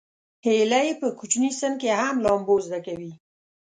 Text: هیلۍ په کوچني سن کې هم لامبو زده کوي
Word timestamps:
هیلۍ 0.45 0.89
په 0.99 1.07
کوچني 1.19 1.51
سن 1.59 1.73
کې 1.81 1.89
هم 2.01 2.15
لامبو 2.25 2.55
زده 2.65 2.79
کوي 2.85 3.11